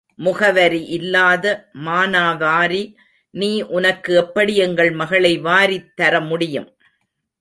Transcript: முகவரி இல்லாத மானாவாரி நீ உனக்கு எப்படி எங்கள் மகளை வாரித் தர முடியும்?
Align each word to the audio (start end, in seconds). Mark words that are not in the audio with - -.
முகவரி 0.19 0.83
இல்லாத 0.89 1.45
மானாவாரி 1.85 2.81
நீ 3.33 3.61
உனக்கு 3.71 4.15
எப்படி 4.15 4.55
எங்கள் 4.57 4.91
மகளை 4.91 5.33
வாரித் 5.39 5.91
தர 5.95 6.19
முடியும்? 6.21 6.69